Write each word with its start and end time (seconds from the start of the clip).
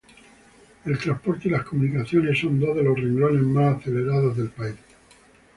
El 0.83 0.97
Transporte 0.97 1.47
y 1.47 1.51
las 1.51 1.63
Comunicaciones 1.63 2.39
son 2.39 2.59
dos 2.59 2.75
de 2.75 2.81
los 2.81 2.97
renglones 2.99 3.43
más 3.43 3.77
acelerados 3.77 4.35
del 4.35 4.49
país. 4.49 4.73